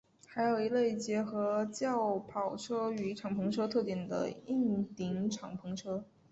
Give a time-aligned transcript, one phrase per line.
[0.25, 6.03] 还有一类结合轿跑车与敞篷车特点的硬顶敞篷车。